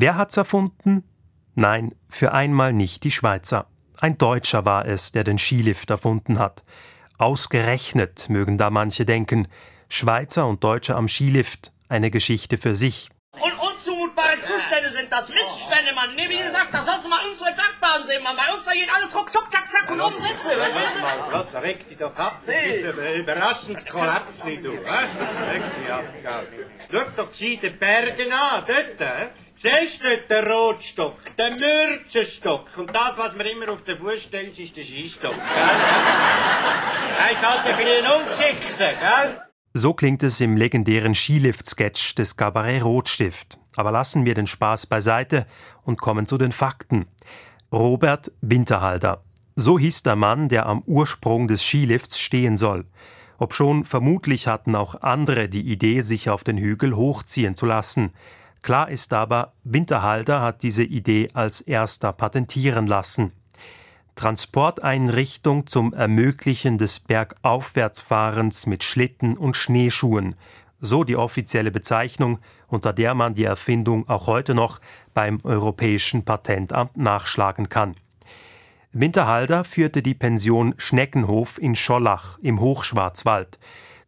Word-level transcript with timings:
Wer 0.00 0.14
hat's 0.14 0.36
erfunden? 0.36 1.02
Nein, 1.56 1.92
für 2.08 2.30
einmal 2.30 2.72
nicht 2.72 3.02
die 3.02 3.10
Schweizer. 3.10 3.66
Ein 3.98 4.16
Deutscher 4.16 4.64
war 4.64 4.86
es, 4.86 5.10
der 5.10 5.24
den 5.24 5.38
Skilift 5.38 5.90
erfunden 5.90 6.38
hat. 6.38 6.62
Ausgerechnet 7.18 8.28
mögen 8.28 8.58
da 8.58 8.70
manche 8.70 9.04
denken. 9.04 9.48
Schweizer 9.88 10.46
und 10.46 10.62
Deutsche 10.62 10.94
am 10.94 11.08
Skilift, 11.08 11.72
eine 11.88 12.12
Geschichte 12.12 12.58
für 12.58 12.76
sich. 12.76 13.08
Und 13.32 13.52
unzumutbare 13.58 14.40
Zustände 14.44 14.88
sind 14.90 15.10
das 15.10 15.30
Missstände, 15.30 15.92
Mann. 15.96 16.14
Nee, 16.14 16.28
wie 16.28 16.38
gesagt, 16.38 16.72
da 16.72 16.80
sollst 16.80 17.04
du 17.04 17.08
mal 17.08 17.26
unsere 17.28 17.50
Bergbahn 17.56 18.04
sehen, 18.04 18.22
Mann. 18.22 18.36
Bei 18.36 18.54
uns 18.54 18.64
da 18.66 18.74
geht 18.74 18.94
alles 18.94 19.12
ruckzuck, 19.16 19.50
zack, 19.50 19.68
zack 19.68 19.90
und 19.90 20.00
umsetze. 20.00 20.50
Was 20.56 20.74
willst 20.74 20.96
du? 20.96 21.00
Mal, 21.00 21.18
Ross, 21.34 21.54
reg 21.60 21.88
dich 21.88 21.98
doch 21.98 22.14
ab. 22.14 22.40
Das 22.46 22.54
ist 22.54 22.84
ein 22.84 23.14
Überraschungskollaps, 23.14 24.42
du. 24.42 24.74
Hä? 24.74 25.08
Reg 25.50 25.62
dich 25.74 25.90
ab. 25.90 26.04
Schau 26.88 27.04
doch 27.16 27.30
den 27.32 27.78
Bergen 27.80 28.32
an, 28.32 28.64
dort. 28.64 29.47
Du 29.60 29.68
dort 29.68 30.30
den 30.30 30.52
Rotstock, 30.52 31.16
den 31.36 31.56
Mürzenstock 31.56 32.66
und 32.76 32.94
das, 32.94 33.16
was 33.16 33.34
man 33.34 33.44
immer 33.44 33.72
auf 33.72 33.82
den 33.82 33.98
Fuß 33.98 34.22
stellt, 34.22 34.56
ist 34.56 34.76
der 34.76 34.84
Skistock? 34.84 35.34
Er 37.18 37.32
ist 37.32 37.44
halt 37.44 37.66
ein 37.66 37.76
bisschen 37.76 38.06
ungeschickter, 38.06 38.92
gell? 38.94 39.40
So 39.74 39.94
klingt 39.94 40.22
es 40.22 40.40
im 40.40 40.56
legendären 40.56 41.12
Skilift-Sketch 41.12 42.14
des 42.14 42.36
Cabaret 42.36 42.84
Rotstift. 42.84 43.58
Aber 43.74 43.90
lassen 43.90 44.24
wir 44.24 44.34
den 44.34 44.46
Spaß 44.46 44.86
beiseite 44.86 45.44
und 45.82 46.00
kommen 46.00 46.26
zu 46.26 46.38
den 46.38 46.52
Fakten. 46.52 47.06
Robert 47.72 48.30
Winterhalter. 48.40 49.24
So 49.56 49.76
hieß 49.76 50.04
der 50.04 50.14
Mann, 50.14 50.48
der 50.48 50.66
am 50.66 50.84
Ursprung 50.86 51.48
des 51.48 51.64
Skilifts 51.64 52.20
stehen 52.20 52.56
soll. 52.56 52.84
Obschon 53.38 53.84
vermutlich 53.84 54.46
hatten 54.46 54.76
auch 54.76 55.02
andere 55.02 55.48
die 55.48 55.62
Idee, 55.62 56.02
sich 56.02 56.30
auf 56.30 56.44
den 56.44 56.58
Hügel 56.58 56.94
hochziehen 56.94 57.56
zu 57.56 57.66
lassen. 57.66 58.12
Klar 58.62 58.90
ist 58.90 59.12
aber, 59.12 59.52
Winterhalter 59.64 60.42
hat 60.42 60.62
diese 60.62 60.84
Idee 60.84 61.28
als 61.32 61.60
erster 61.60 62.12
patentieren 62.12 62.86
lassen. 62.86 63.32
Transporteinrichtung 64.14 65.68
zum 65.68 65.94
Ermöglichen 65.94 66.76
des 66.76 66.98
Bergaufwärtsfahrens 66.98 68.66
mit 68.66 68.82
Schlitten 68.82 69.36
und 69.36 69.56
Schneeschuhen, 69.56 70.34
so 70.80 71.04
die 71.04 71.16
offizielle 71.16 71.70
Bezeichnung, 71.70 72.40
unter 72.66 72.92
der 72.92 73.14
man 73.14 73.34
die 73.34 73.44
Erfindung 73.44 74.08
auch 74.08 74.26
heute 74.26 74.54
noch 74.54 74.80
beim 75.14 75.38
Europäischen 75.44 76.24
Patentamt 76.24 76.96
nachschlagen 76.96 77.68
kann. 77.68 77.94
Winterhalter 78.92 79.64
führte 79.64 80.02
die 80.02 80.14
Pension 80.14 80.74
Schneckenhof 80.78 81.60
in 81.60 81.76
Schollach 81.76 82.38
im 82.42 82.60
Hochschwarzwald. 82.60 83.58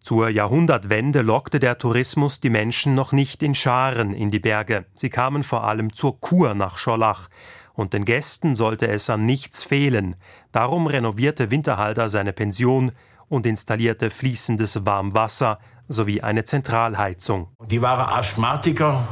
Zur 0.02 0.30
Jahrhundertwende 0.30 1.20
lockte 1.20 1.60
der 1.60 1.78
Tourismus 1.78 2.40
die 2.40 2.50
Menschen 2.50 2.94
noch 2.94 3.12
nicht 3.12 3.42
in 3.42 3.54
Scharen 3.54 4.12
in 4.12 4.30
die 4.30 4.38
Berge. 4.38 4.86
Sie 4.94 5.10
kamen 5.10 5.42
vor 5.42 5.64
allem 5.64 5.92
zur 5.92 6.20
Kur 6.20 6.54
nach 6.54 6.78
Schollach. 6.78 7.28
Und 7.74 7.92
den 7.92 8.04
Gästen 8.04 8.56
sollte 8.56 8.88
es 8.88 9.08
an 9.10 9.26
nichts 9.26 9.62
fehlen. 9.62 10.16
Darum 10.52 10.86
renovierte 10.86 11.50
Winterhalter 11.50 12.08
seine 12.08 12.32
Pension 12.32 12.92
und 13.28 13.46
installierte 13.46 14.10
fließendes 14.10 14.84
Warmwasser 14.84 15.58
sowie 15.88 16.20
eine 16.20 16.44
Zentralheizung. 16.44 17.48
Die 17.66 17.82
waren 17.82 18.08
Asthmatiker 18.12 19.06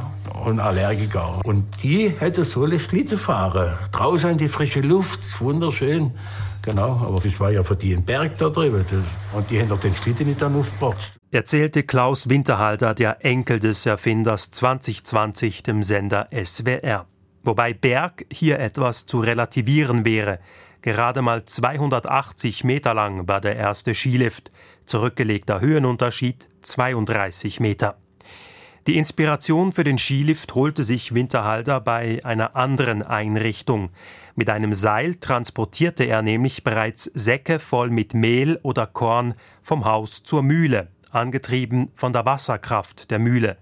und 0.45 0.59
Allergiker. 0.59 1.39
Und 1.43 1.65
die 1.83 2.09
hätten 2.09 2.43
sollen 2.43 2.79
Schlitten 2.79 3.17
fahren. 3.17 3.77
Draußen 3.91 4.37
die 4.37 4.47
frische 4.47 4.81
Luft, 4.81 5.39
wunderschön. 5.41 6.13
Genau, 6.61 6.97
aber 6.97 7.23
ich 7.25 7.39
war 7.39 7.51
ja 7.51 7.63
für 7.63 7.75
die 7.75 7.93
im 7.93 8.03
Berg 8.03 8.37
da 8.37 8.49
drüben. 8.49 8.85
Und 9.33 9.49
die 9.49 9.59
haben 9.59 9.69
doch 9.69 9.79
den 9.79 9.95
Schlitten 9.95 10.27
nicht 10.27 10.41
dann 10.41 10.55
aufgebracht. 10.55 11.13
Erzählte 11.31 11.83
Klaus 11.83 12.27
Winterhalter, 12.27 12.93
der 12.93 13.23
Enkel 13.23 13.59
des 13.59 13.85
Erfinders 13.85 14.51
2020 14.51 15.63
dem 15.63 15.83
Sender 15.83 16.27
SWR. 16.33 17.05
Wobei 17.43 17.73
Berg 17.73 18.25
hier 18.31 18.59
etwas 18.59 19.05
zu 19.05 19.19
relativieren 19.19 20.05
wäre. 20.05 20.39
Gerade 20.81 21.21
mal 21.21 21.45
280 21.45 22.63
Meter 22.63 22.93
lang 22.93 23.27
war 23.27 23.41
der 23.41 23.55
erste 23.55 23.93
Skilift. 23.93 24.51
Zurückgelegter 24.85 25.61
Höhenunterschied 25.61 26.47
32 26.61 27.59
Meter. 27.59 27.97
Die 28.89 28.97
Inspiration 28.97 29.71
für 29.71 29.83
den 29.83 29.99
Skilift 29.99 30.55
holte 30.55 30.83
sich 30.83 31.13
Winterhalter 31.13 31.79
bei 31.79 32.21
einer 32.25 32.55
anderen 32.55 33.03
Einrichtung. 33.03 33.91
Mit 34.33 34.49
einem 34.49 34.73
Seil 34.73 35.13
transportierte 35.13 36.05
er 36.05 36.23
nämlich 36.23 36.63
bereits 36.63 37.03
Säcke 37.03 37.59
voll 37.59 37.91
mit 37.91 38.15
Mehl 38.15 38.59
oder 38.63 38.87
Korn 38.87 39.35
vom 39.61 39.85
Haus 39.85 40.23
zur 40.23 40.41
Mühle, 40.41 40.87
angetrieben 41.11 41.91
von 41.93 42.13
der 42.13 42.25
Wasserkraft 42.25 43.11
der 43.11 43.19
Mühle. 43.19 43.57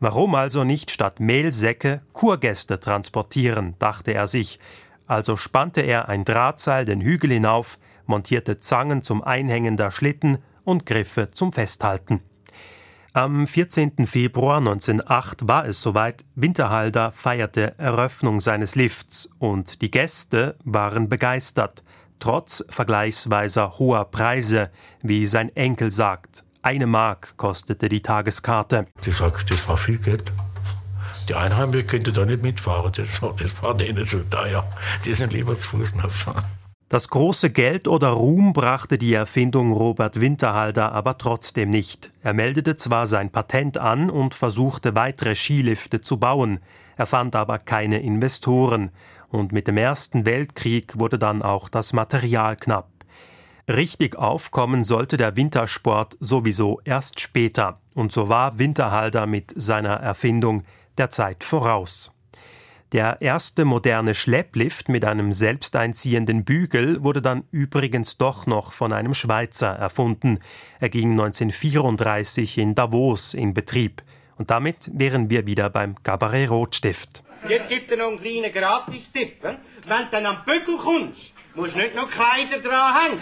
Warum 0.00 0.34
also 0.34 0.64
nicht 0.64 0.90
statt 0.90 1.20
Mehlsäcke 1.20 2.02
Kurgäste 2.12 2.80
transportieren, 2.80 3.76
dachte 3.78 4.12
er 4.12 4.26
sich. 4.26 4.58
Also 5.06 5.36
spannte 5.36 5.82
er 5.82 6.08
ein 6.08 6.24
Drahtseil 6.24 6.84
den 6.84 7.00
Hügel 7.00 7.30
hinauf, 7.30 7.78
montierte 8.06 8.58
Zangen 8.58 9.04
zum 9.04 9.22
Einhängen 9.22 9.76
der 9.76 9.92
Schlitten 9.92 10.38
und 10.64 10.84
Griffe 10.84 11.30
zum 11.30 11.52
Festhalten. 11.52 12.22
Am 13.14 13.46
14. 13.46 14.06
Februar 14.06 14.58
1908 14.58 15.48
war 15.48 15.66
es 15.66 15.80
soweit, 15.80 16.26
Winterhalder 16.34 17.10
feierte 17.10 17.78
Eröffnung 17.78 18.40
seines 18.40 18.74
Lifts 18.74 19.30
und 19.38 19.80
die 19.80 19.90
Gäste 19.90 20.56
waren 20.62 21.08
begeistert, 21.08 21.82
trotz 22.18 22.64
vergleichsweise 22.68 23.78
hoher 23.78 24.04
Preise, 24.04 24.70
wie 25.02 25.26
sein 25.26 25.48
Enkel 25.56 25.90
sagt. 25.90 26.44
Eine 26.60 26.86
Mark 26.86 27.34
kostete 27.38 27.88
die 27.88 28.02
Tageskarte. 28.02 28.86
Sie 29.00 29.10
sagt, 29.10 29.50
das 29.50 29.66
war 29.66 29.78
viel 29.78 29.98
Geld. 29.98 30.30
Die 31.30 31.34
Einheimischen 31.34 31.86
könnten 31.86 32.12
da 32.12 32.26
nicht 32.26 32.42
mitfahren, 32.42 32.92
das 32.94 33.22
war, 33.22 33.34
das 33.34 33.62
war 33.62 33.74
denen 33.74 34.04
so 34.04 34.22
teuer. 34.24 34.68
Die 35.04 35.14
sind 35.14 35.32
lieber 35.32 35.54
zu 35.54 35.68
Fuß 35.68 35.94
gefahren. 35.94 36.44
Das 36.88 37.08
große 37.08 37.50
Geld 37.50 37.86
oder 37.86 38.08
Ruhm 38.08 38.54
brachte 38.54 38.96
die 38.96 39.12
Erfindung 39.12 39.72
Robert 39.72 40.22
Winterhalter 40.22 40.92
aber 40.92 41.18
trotzdem 41.18 41.68
nicht. 41.68 42.10
Er 42.22 42.32
meldete 42.32 42.76
zwar 42.76 43.06
sein 43.06 43.28
Patent 43.28 43.76
an 43.76 44.08
und 44.08 44.32
versuchte 44.32 44.94
weitere 44.94 45.34
Skilifte 45.34 46.00
zu 46.00 46.16
bauen, 46.16 46.60
er 46.96 47.04
fand 47.04 47.36
aber 47.36 47.58
keine 47.58 48.00
Investoren, 48.00 48.90
und 49.28 49.52
mit 49.52 49.68
dem 49.68 49.76
Ersten 49.76 50.24
Weltkrieg 50.24 50.98
wurde 50.98 51.18
dann 51.18 51.42
auch 51.42 51.68
das 51.68 51.92
Material 51.92 52.56
knapp. 52.56 52.88
Richtig 53.68 54.16
aufkommen 54.16 54.82
sollte 54.82 55.18
der 55.18 55.36
Wintersport 55.36 56.16
sowieso 56.20 56.80
erst 56.84 57.20
später, 57.20 57.80
und 57.94 58.12
so 58.12 58.30
war 58.30 58.58
Winterhalter 58.58 59.26
mit 59.26 59.52
seiner 59.54 59.96
Erfindung 59.96 60.62
der 60.96 61.10
Zeit 61.10 61.44
voraus. 61.44 62.12
Der 62.92 63.20
erste 63.20 63.66
moderne 63.66 64.14
Schlepplift 64.14 64.88
mit 64.88 65.04
einem 65.04 65.34
selbsteinziehenden 65.34 66.46
Bügel 66.46 67.04
wurde 67.04 67.20
dann 67.20 67.44
übrigens 67.50 68.16
doch 68.16 68.46
noch 68.46 68.72
von 68.72 68.94
einem 68.94 69.12
Schweizer 69.12 69.68
erfunden. 69.68 70.38
Er 70.80 70.88
ging 70.88 71.10
1934 71.10 72.56
in 72.56 72.74
Davos 72.74 73.34
in 73.34 73.52
Betrieb. 73.52 74.02
Und 74.36 74.50
damit 74.50 74.90
wären 74.94 75.28
wir 75.28 75.46
wieder 75.46 75.68
beim 75.68 76.02
Cabaret 76.02 76.48
Rotstift. 76.48 77.22
Jetzt 77.46 77.68
gibt 77.68 77.90
er 77.90 77.98
noch 77.98 78.06
einen 78.06 78.22
kleinen 78.22 78.52
Gratistipp. 78.52 79.42
Wenn 79.42 79.56
du 79.86 80.06
dann 80.10 80.24
am 80.24 80.38
Bügel 80.46 80.78
kommst, 80.78 81.34
musst 81.54 81.74
du 81.74 81.78
nicht 81.78 81.94
noch 81.94 82.08
Kleider 82.10 82.58
dran 82.62 82.94
hängen. 82.94 83.20